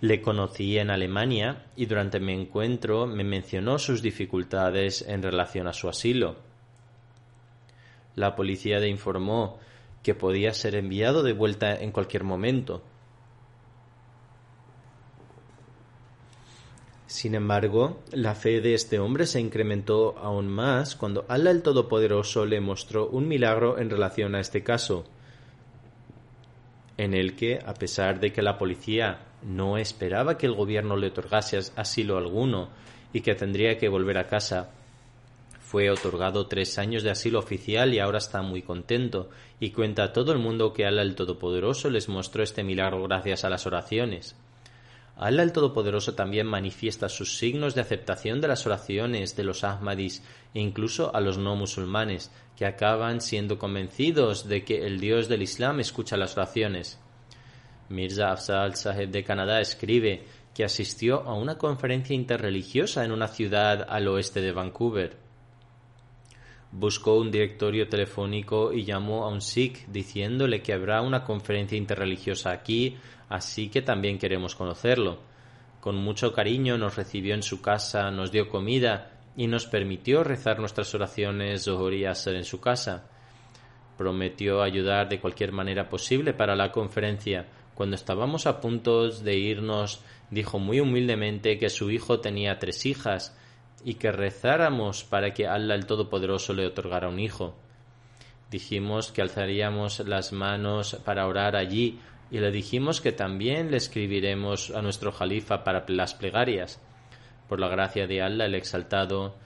[0.00, 5.72] Le conocí en Alemania y durante mi encuentro me mencionó sus dificultades en relación a
[5.72, 6.36] su asilo.
[8.14, 9.58] La policía le informó
[10.06, 12.80] que podía ser enviado de vuelta en cualquier momento.
[17.08, 22.46] Sin embargo, la fe de este hombre se incrementó aún más cuando Allah el Todopoderoso
[22.46, 25.06] le mostró un milagro en relación a este caso,
[26.96, 31.08] en el que, a pesar de que la policía no esperaba que el gobierno le
[31.08, 32.68] otorgase asilo alguno
[33.12, 34.70] y que tendría que volver a casa.
[35.66, 40.12] Fue otorgado tres años de asilo oficial y ahora está muy contento y cuenta a
[40.12, 44.36] todo el mundo que Allah el Todopoderoso les mostró este milagro gracias a las oraciones.
[45.16, 50.22] Allah el Todopoderoso también manifiesta sus signos de aceptación de las oraciones de los Ahmadis
[50.54, 55.42] e incluso a los no musulmanes, que acaban siendo convencidos de que el Dios del
[55.42, 57.00] Islam escucha las oraciones.
[57.88, 63.84] Mirza Afzal Saheb de Canadá escribe que asistió a una conferencia interreligiosa en una ciudad
[63.88, 65.25] al oeste de Vancouver.
[66.78, 72.50] Buscó un directorio telefónico y llamó a un Sikh diciéndole que habrá una conferencia interreligiosa
[72.50, 72.98] aquí,
[73.30, 75.20] así que también queremos conocerlo.
[75.80, 80.58] Con mucho cariño nos recibió en su casa, nos dio comida y nos permitió rezar
[80.58, 83.08] nuestras oraciones Zohor y en su casa.
[83.96, 90.02] Prometió ayudar de cualquier manera posible para la conferencia, cuando estábamos a punto de irnos,
[90.30, 93.34] dijo muy humildemente que su hijo tenía tres hijas
[93.86, 97.54] y que rezáramos para que Allah el Todopoderoso le otorgara un hijo.
[98.50, 104.72] Dijimos que alzaríamos las manos para orar allí y le dijimos que también le escribiremos
[104.72, 106.82] a nuestro jalifa para las plegarias.
[107.48, 109.36] Por la gracia de Allah el exaltado,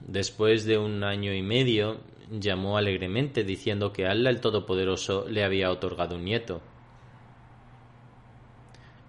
[0.00, 5.70] después de un año y medio, llamó alegremente diciendo que Allah el Todopoderoso le había
[5.70, 6.60] otorgado un nieto.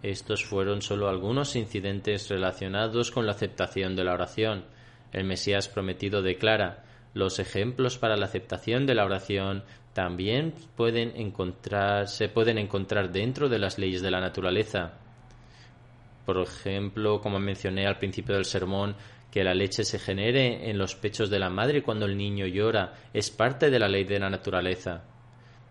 [0.04, 4.66] Estos fueron solo algunos incidentes relacionados con la aceptación de la oración.
[5.14, 6.84] El Mesías prometido declara,
[7.14, 13.50] los ejemplos para la aceptación de la oración también pueden encontrar, se pueden encontrar dentro
[13.50, 14.94] de las leyes de la naturaleza.
[16.26, 18.96] Por ejemplo, como mencioné al principio del sermón,
[19.32, 22.94] que la leche se genere en los pechos de la madre cuando el niño llora
[23.14, 25.04] es parte de la ley de la naturaleza.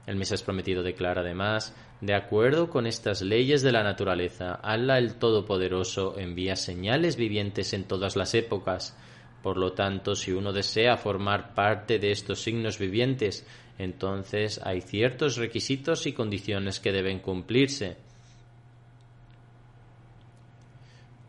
[0.06, 5.16] El Mesías prometido declara además, de acuerdo con estas leyes de la naturaleza, Allah el
[5.16, 8.96] Todopoderoso envía señales vivientes en todas las épocas.
[9.42, 13.46] Por lo tanto, si uno desea formar parte de estos signos vivientes,
[13.78, 17.96] entonces hay ciertos requisitos y condiciones que deben cumplirse.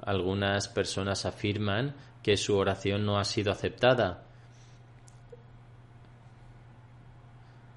[0.01, 4.23] Algunas personas afirman que su oración no ha sido aceptada.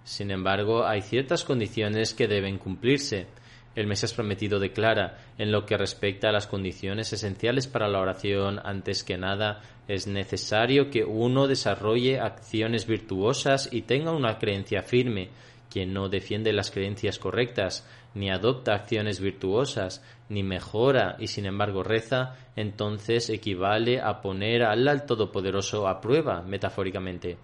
[0.04, 3.26] Sin embargo, hay ciertas condiciones que deben cumplirse.
[3.74, 8.60] El Mesías prometido declara, en lo que respecta a las condiciones esenciales para la oración,
[8.62, 15.30] antes que nada, es necesario que uno desarrolle acciones virtuosas y tenga una creencia firme.
[15.70, 21.82] Quien no defiende las creencias correctas, ni adopta acciones virtuosas, ni mejora y sin embargo
[21.82, 27.38] reza, entonces equivale a poner al Todopoderoso a prueba, metafóricamente.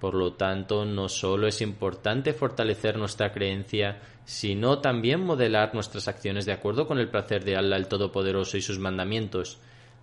[0.00, 6.44] Por lo tanto, no solo es importante fortalecer nuestra creencia, sino también modelar nuestras acciones
[6.44, 9.58] de acuerdo con el placer de Allah el Todopoderoso y sus mandamientos.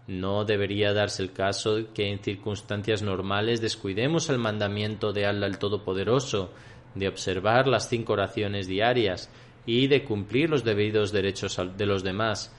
[0.07, 5.59] No debería darse el caso que en circunstancias normales descuidemos el mandamiento de Allah el
[5.59, 6.51] Todopoderoso,
[6.95, 9.29] de observar las cinco oraciones diarias
[9.65, 12.53] y de cumplir los debidos derechos de los demás,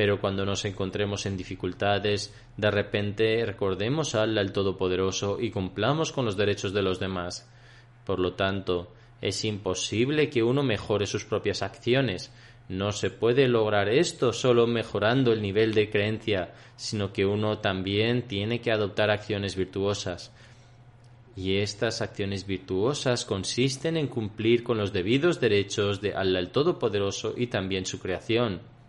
[0.00, 6.10] pero cuando nos encontremos en dificultades, de repente recordemos a Allah el Todopoderoso y cumplamos
[6.10, 7.46] con los derechos de los demás.
[8.06, 12.32] Por lo tanto, es imposible que uno mejore sus propias acciones.
[12.70, 18.26] No se puede lograr esto solo mejorando el nivel de creencia, sino que uno también
[18.26, 20.32] tiene que adoptar acciones virtuosas.
[21.36, 27.34] Y estas acciones virtuosas consisten en cumplir con los debidos derechos de Allah el Todopoderoso
[27.36, 28.79] y también su creación.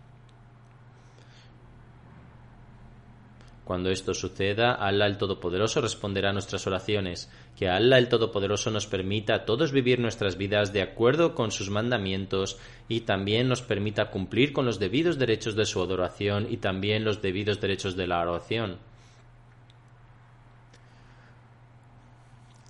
[3.64, 7.30] Cuando esto suceda, Allah el Todopoderoso responderá a nuestras oraciones.
[7.56, 11.70] Que Allah el Todopoderoso nos permita a todos vivir nuestras vidas de acuerdo con sus
[11.70, 12.58] mandamientos
[12.88, 17.22] y también nos permita cumplir con los debidos derechos de su adoración y también los
[17.22, 18.78] debidos derechos de la oración.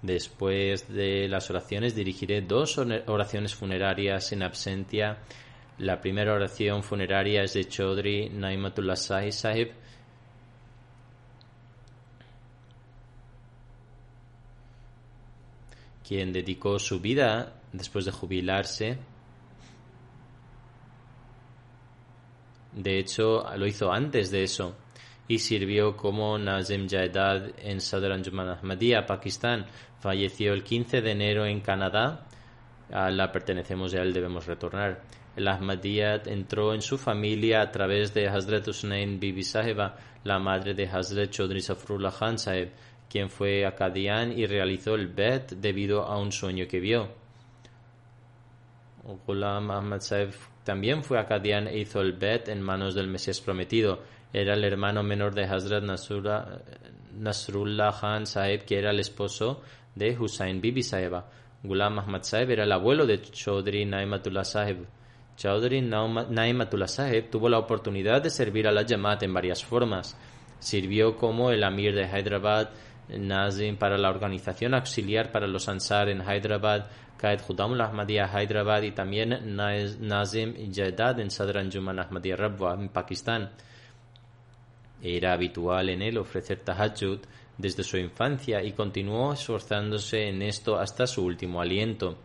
[0.03, 5.19] Después de las oraciones dirigiré dos oraciones funerarias en absentia.
[5.79, 9.82] La primera oración funeraria es de Chaudhry Naimatullah Sahib
[16.07, 18.99] quien dedicó su vida después de jubilarse.
[22.73, 24.75] De hecho, lo hizo antes de eso
[25.29, 29.67] y sirvió como Nazim Jaedad en Sadr Anjuman Ahmadiyya, Pakistán.
[30.01, 32.27] Falleció el 15 de enero en Canadá.
[32.91, 35.03] A la pertenecemos y a él debemos retornar.
[35.37, 40.75] El Ahmadiyya entró en su familia a través de Hazrat Husnain Bibi Saheba, la madre
[40.75, 42.37] de Hazrat Chaudhry Safrullah Khan
[43.13, 43.75] quien fue a
[44.35, 47.09] y realizó el Bet debido a un sueño que vio.
[49.27, 50.33] Ghulam Ahmad Saeb
[50.65, 54.03] también fue a e hizo el Bet en manos del Mesías prometido.
[54.33, 56.63] Era el hermano menor de Hazrat Nasrullah
[58.01, 59.61] Khan Saeb, que era el esposo
[59.95, 61.29] de Hussain Bibi Saeba.
[61.63, 64.87] Ghulam Ahmad Saeb era el abuelo de Chaudhry Naimatullah Sahib.
[65.37, 70.17] Chaudhry Naimatullah Sahib tuvo la oportunidad de servir a la Jamaat en varias formas.
[70.61, 72.71] Sirvió como el Amir de Hyderabad,
[73.09, 76.87] Nazim para la organización auxiliar para los Ansar en Hyderabad,
[77.19, 83.51] Qaed Khudamul Ahmadiyya Hyderabad y también Nazim Jaidad en Sadr Anjuman Ahmadiyya Rabwa en Pakistán.
[85.03, 87.21] Era habitual en él ofrecer tahajjud
[87.59, 92.19] desde su infancia y continuó esforzándose en esto hasta su último aliento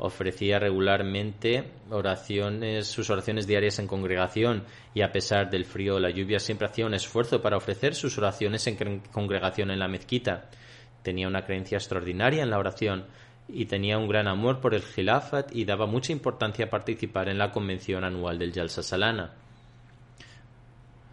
[0.00, 6.08] ofrecía regularmente oraciones, sus oraciones diarias en congregación y a pesar del frío o la
[6.08, 10.48] lluvia siempre hacía un esfuerzo para ofrecer sus oraciones en congregación en la mezquita.
[11.02, 13.04] Tenía una creencia extraordinaria en la oración
[13.46, 17.36] y tenía un gran amor por el Khilafat y daba mucha importancia a participar en
[17.36, 19.34] la convención anual del Jalsa Salana.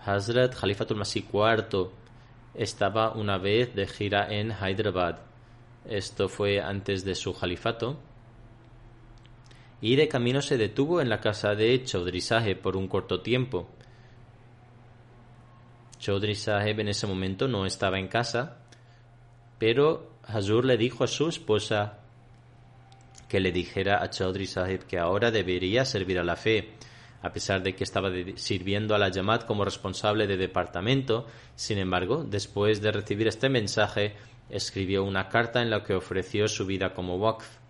[0.05, 1.89] Hazrat Khalifatul Masih IV
[2.55, 5.19] estaba una vez de gira en Hyderabad.
[5.89, 7.99] Esto fue antes de su califato
[9.81, 13.69] y de camino se detuvo en la casa de Chaudhry por un corto tiempo.
[15.99, 18.57] Chaudhry en ese momento no estaba en casa,
[19.59, 21.99] pero Hazur le dijo a su esposa
[23.27, 26.73] que le dijera a Chaudhry Saheb que ahora debería servir a la fe.
[27.19, 31.25] a pesar de que estaba sirviendo a la Yamat como responsable de departamento.
[31.55, 34.15] Sin embargo, después de recibir este mensaje,
[34.49, 37.66] escribió una carta en la que ofreció su vida como Waqf.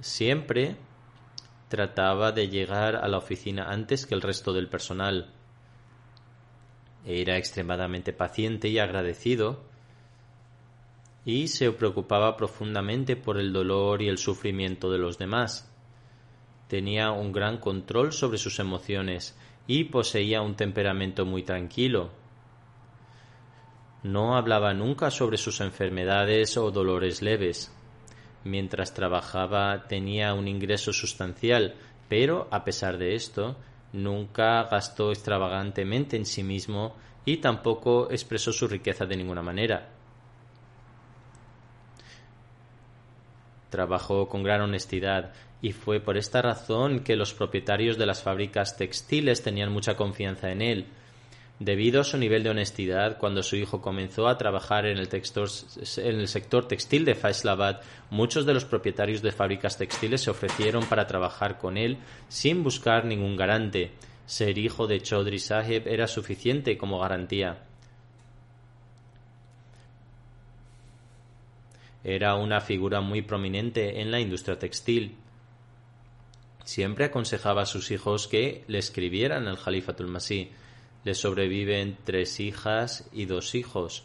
[0.00, 0.76] Siempre
[1.68, 5.32] trataba de llegar a la oficina antes que el resto del personal.
[7.04, 9.62] Era extremadamente paciente y agradecido
[11.24, 15.70] y se preocupaba profundamente por el dolor y el sufrimiento de los demás.
[16.68, 22.10] Tenía un gran control sobre sus emociones y poseía un temperamento muy tranquilo.
[24.02, 27.70] No hablaba nunca sobre sus enfermedades o dolores leves.
[28.44, 31.74] Mientras trabajaba tenía un ingreso sustancial,
[32.08, 33.56] pero a pesar de esto,
[33.92, 39.90] nunca gastó extravagantemente en sí mismo y tampoco expresó su riqueza de ninguna manera.
[43.68, 45.32] Trabajó con gran honestidad
[45.62, 50.50] y fue por esta razón que los propietarios de las fábricas textiles tenían mucha confianza
[50.50, 50.86] en él.
[51.60, 55.08] Debido a su nivel de honestidad, cuando su hijo comenzó a trabajar en el,
[56.26, 61.58] sector textil de Faisalabad, muchos de los propietarios de fábricas textiles se ofrecieron para trabajar
[61.58, 61.98] con él
[62.28, 63.90] sin buscar ningún garante.
[64.24, 67.58] Ser hijo de Chaudhry Saheb era suficiente como garantía.
[72.02, 75.14] Era una figura muy prominente en la industria textil.
[76.64, 80.48] Siempre aconsejaba a sus hijos que le escribieran al Jalifatul Masih.
[81.04, 84.04] Le sobreviven tres hijas y dos hijos.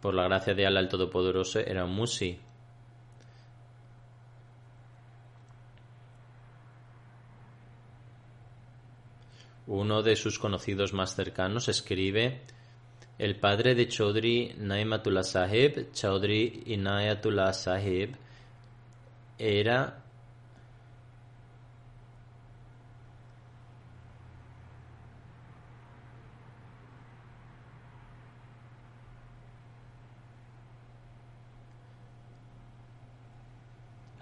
[0.00, 2.40] Por la gracia de Allah el Todopoderoso era un musi.
[9.66, 12.40] Uno de sus conocidos más cercanos escribe
[13.18, 18.16] el padre de Chaudhry Naimatullah Sahib, Chaudhry Inayatullah Sahib,
[19.38, 20.02] era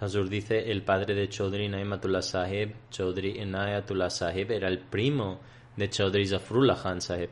[0.01, 5.41] Hazur dice el padre de Chaudhry Naimatullah Sahib, Chaudhry Inayatullah Sahib, era el primo
[5.75, 7.29] de Chaudhry Zafrullah Khan Sahib.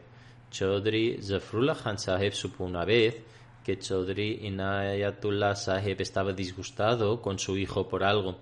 [0.52, 3.22] Chaudhry Zafrullah Khan Sahib supo una vez
[3.64, 8.40] que Chaudhry Inayatullah Sahib estaba disgustado con su hijo por algo.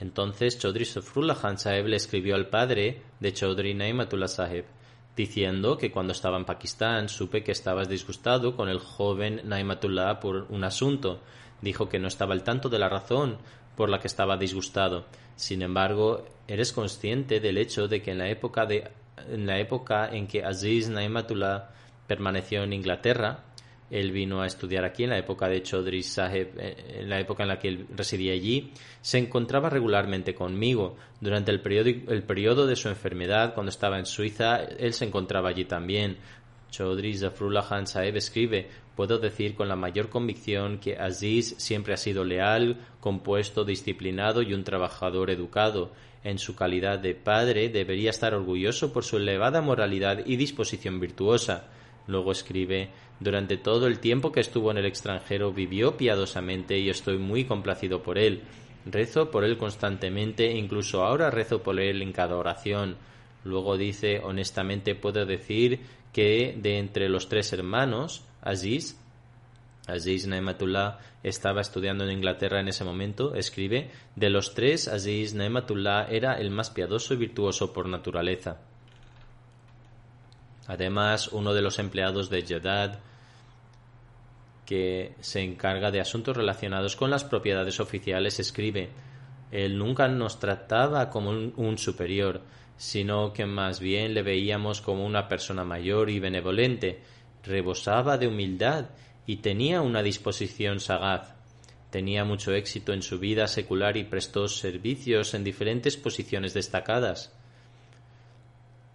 [0.00, 4.64] Entonces Chaudhry Zafrullah Khan Sahib le escribió al padre de Chaudhry Naimatullah Sahib
[5.14, 10.46] diciendo que cuando estaba en Pakistán supe que estabas disgustado con el joven Naimatullah por
[10.48, 11.20] un asunto.
[11.60, 13.36] Dijo que no estaba al tanto de la razón
[13.78, 15.06] por la que estaba disgustado.
[15.36, 18.90] Sin embargo, eres consciente del hecho de que en la época de
[19.30, 21.70] en la época en que Aziz Naimatullah
[22.08, 23.44] permaneció en Inglaterra,
[23.88, 27.44] él vino a estudiar aquí en la época de Chaudhry Saheb, eh, en la época
[27.44, 30.96] en la que él residía allí, se encontraba regularmente conmigo.
[31.20, 35.50] Durante el periodo, el periodo de su enfermedad, cuando estaba en Suiza, él se encontraba
[35.50, 36.18] allí también.
[36.70, 41.96] Chaudhry Zafrullah Khan Saheb escribe, puedo decir con la mayor convicción que Aziz siempre ha
[41.96, 45.92] sido leal, compuesto, disciplinado y un trabajador educado
[46.24, 51.68] en su calidad de padre, debería estar orgulloso por su elevada moralidad y disposición virtuosa.
[52.06, 52.90] Luego escribe
[53.20, 58.02] Durante todo el tiempo que estuvo en el extranjero vivió piadosamente y estoy muy complacido
[58.02, 58.42] por él.
[58.86, 62.96] Rezo por él constantemente incluso ahora rezo por él en cada oración.
[63.44, 65.80] Luego dice honestamente puedo decir
[66.12, 68.96] que de entre los tres hermanos, Aziz,
[69.86, 76.06] Aziz Naimatullah estaba estudiando en Inglaterra en ese momento, escribe, de los tres, Aziz Naimatullah
[76.10, 78.58] era el más piadoso y virtuoso por naturaleza.
[80.66, 83.00] Además, uno de los empleados de Jedad,
[84.66, 88.90] que se encarga de asuntos relacionados con las propiedades oficiales, escribe,
[89.50, 92.42] él nunca nos trataba como un, un superior,
[92.78, 97.02] sino que más bien le veíamos como una persona mayor y benevolente,
[97.42, 98.90] rebosaba de humildad
[99.26, 101.34] y tenía una disposición sagaz.
[101.90, 107.34] Tenía mucho éxito en su vida secular y prestó servicios en diferentes posiciones destacadas.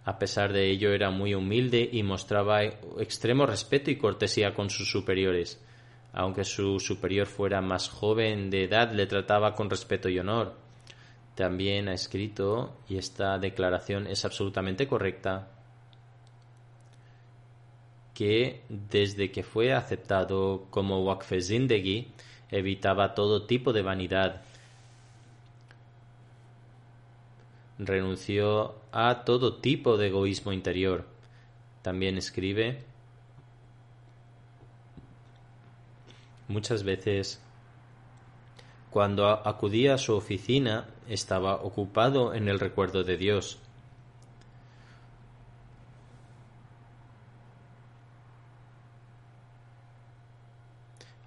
[0.04, 4.90] A pesar de ello era muy humilde y mostraba extremo respeto y cortesía con sus
[4.90, 5.62] superiores.
[6.12, 10.63] Aunque su superior fuera más joven de edad, le trataba con respeto y honor.
[11.34, 15.48] También ha escrito, y esta declaración es absolutamente correcta,
[18.14, 22.12] que desde que fue aceptado como Wakfe Zindegi
[22.50, 24.42] evitaba todo tipo de vanidad.
[27.78, 31.04] Renunció a todo tipo de egoísmo interior.
[31.82, 32.84] También escribe
[36.46, 37.42] Muchas veces
[38.94, 43.58] Cuando acudía a su oficina, estaba ocupado en el recuerdo de Dios.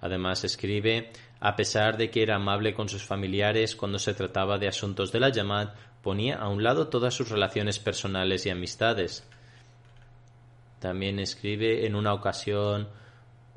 [0.00, 4.68] Además escribe, a pesar de que era amable con sus familiares cuando se trataba de
[4.68, 9.28] asuntos de la llamada, ponía a un lado todas sus relaciones personales y amistades.
[10.78, 12.88] También escribe en una ocasión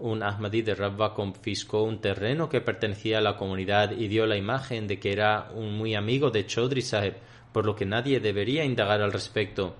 [0.01, 4.35] un Ahmadi de Rabba confiscó un terreno que pertenecía a la comunidad y dio la
[4.35, 7.17] imagen de que era un muy amigo de Chaudhry Saheb,
[7.53, 9.75] por lo que nadie debería indagar al respecto.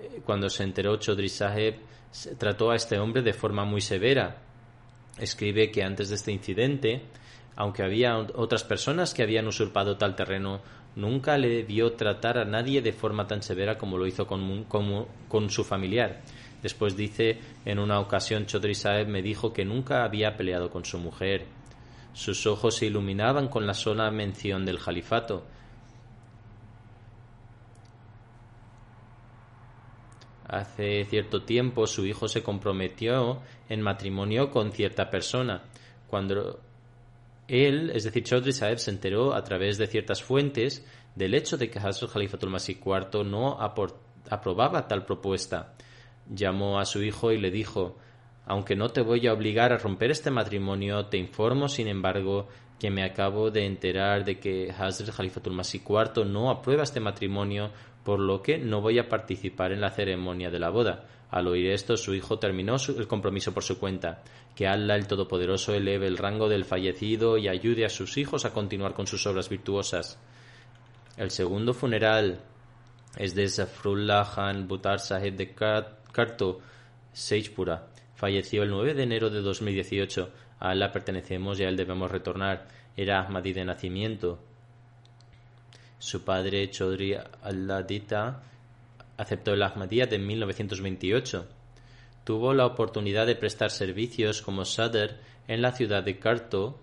[0.00, 1.76] Eh, cuando se enteró Chaudhry Saheb,
[2.38, 4.38] trató a este hombre de forma muy severa.
[5.18, 7.02] Escribe que antes de este incidente,
[7.56, 10.60] aunque había otras personas que habían usurpado tal terreno,
[10.94, 15.64] nunca le vio tratar a nadie de forma tan severa como lo hizo con su
[15.64, 16.22] familiar.
[16.62, 20.98] Después dice, en una ocasión Chodri Saeb me dijo que nunca había peleado con su
[20.98, 21.46] mujer.
[22.12, 25.44] Sus ojos se iluminaban con la sola mención del califato.
[30.48, 35.64] Hace cierto tiempo su hijo se comprometió en matrimonio con cierta persona.
[36.06, 36.60] Cuando
[37.48, 41.68] él, es decir, Chaudhry Saeb, se enteró a través de ciertas fuentes del hecho de
[41.68, 45.74] que Hazrat Khalifatul Masih IV no aprobaba tal propuesta
[46.28, 47.96] llamó a su hijo y le dijo
[48.46, 52.48] Aunque no te voy a obligar a romper este matrimonio, te informo, sin embargo,
[52.78, 57.70] que me acabo de enterar de que Hazrat Khalifatul Masih IV no aprueba este matrimonio,
[58.04, 61.06] por lo que no voy a participar en la ceremonia de la boda.
[61.30, 64.22] Al oír esto, su hijo terminó el compromiso por su cuenta.
[64.54, 68.52] Que Allah el Todopoderoso eleve el rango del fallecido y ayude a sus hijos a
[68.52, 70.20] continuar con sus obras virtuosas.
[71.16, 72.40] El segundo funeral
[73.16, 75.00] es de Zafrullah Khan Butar
[76.16, 76.60] Karto
[77.12, 80.30] Seichpura falleció el 9 de enero de 2018.
[80.60, 82.68] A Allah pertenecemos y a él debemos retornar.
[82.96, 84.38] Era Ahmadi de nacimiento.
[85.98, 88.42] Su padre, Chaudhry Alladita,
[89.18, 91.46] aceptó el Ahmadiyya en 1928.
[92.24, 96.80] Tuvo la oportunidad de prestar servicios como Sadr en la ciudad de Karto,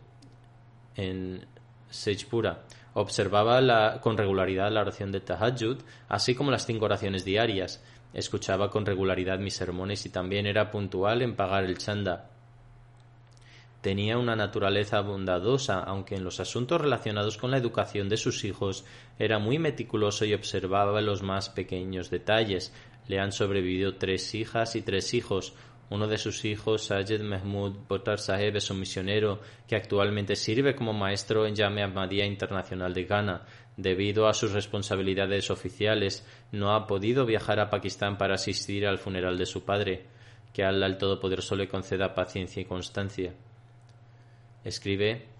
[0.96, 1.44] en
[1.90, 2.66] Seichpura.
[2.94, 7.84] Observaba con regularidad la oración de Tahajjud, así como las cinco oraciones diarias.
[8.14, 12.30] Escuchaba con regularidad mis sermones y también era puntual en pagar el chanda.
[13.84, 18.86] Tenía una naturaleza bondadosa, aunque en los asuntos relacionados con la educación de sus hijos
[19.20, 22.74] era muy meticuloso y observaba los más pequeños detalles.
[23.10, 25.54] Le han sobrevivido tres hijas y tres hijos.
[25.90, 30.94] Uno de sus hijos, Sayed Mahmoud Botar Saheb, es un misionero que actualmente sirve como
[30.94, 33.42] maestro en Yame Ahmadiyya Internacional de Ghana.
[33.78, 39.38] Debido a sus responsabilidades oficiales, no ha podido viajar a Pakistán para asistir al funeral
[39.38, 40.06] de su padre.
[40.54, 43.34] Que Allah el Todopoderoso le conceda paciencia y constancia.
[44.64, 45.34] Escribe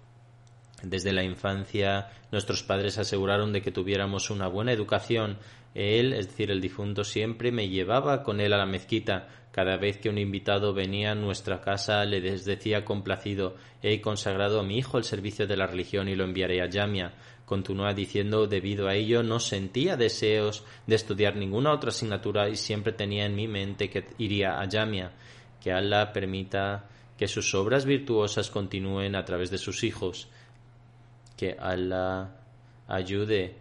[0.84, 5.38] desde la infancia nuestros padres aseguraron de que tuviéramos una buena educación.
[5.74, 9.28] Él, es decir, el difunto, siempre me llevaba con él a la mezquita.
[9.50, 14.64] Cada vez que un invitado venía a nuestra casa le decía complacido he consagrado a
[14.64, 17.14] mi hijo el servicio de la religión y lo enviaré a Yamia.
[17.54, 22.92] Continúa diciendo debido a ello no sentía deseos de estudiar ninguna otra asignatura y siempre
[22.92, 25.12] tenía en mi mente que iría a Yamia.
[25.62, 30.28] Que Allah permita que sus obras virtuosas continúen a través de sus hijos.
[31.36, 32.34] Que Allah
[32.88, 33.54] ayude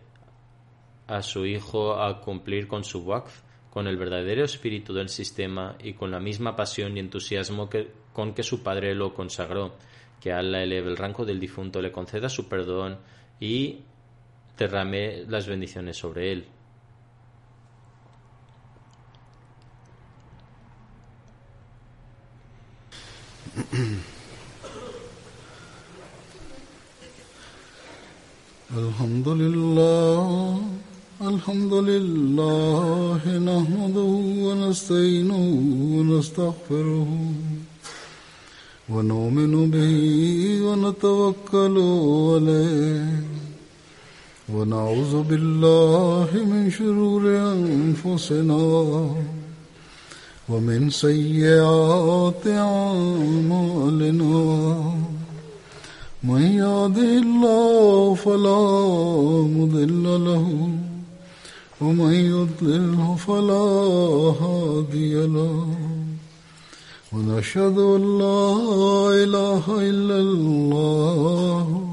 [1.05, 5.93] a su hijo a cumplir con su waqf, con el verdadero espíritu del sistema y
[5.93, 9.75] con la misma pasión y entusiasmo que, con que su padre lo consagró.
[10.19, 12.97] Que Allah eleve el rango del difunto, le conceda su perdón
[13.42, 13.80] y
[14.58, 16.46] derrame las bendiciones sobre él.
[28.76, 30.60] الحمد لله
[31.22, 34.12] الحمد لله نحمده
[34.46, 35.42] ونستعينه
[35.94, 37.08] ونستغفره
[38.88, 39.92] ونؤمن به
[40.66, 41.76] ونتوكل
[42.32, 43.31] عليه
[44.53, 48.61] ونعوذ بالله من شرور أنفسنا
[50.49, 54.35] ومن سيئات أعمالنا.
[56.23, 58.65] من يهده الله فلا
[59.57, 60.69] مضل له
[61.81, 63.67] ومن يضلله فلا
[64.43, 65.67] هادي له.
[67.13, 68.53] ونشهد أن لا
[69.23, 71.92] إله إلا الله.